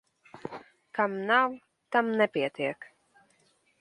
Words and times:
Kam 0.99 1.13
nav, 1.31 1.53
tam 1.97 2.09
nepietiek. 2.17 2.89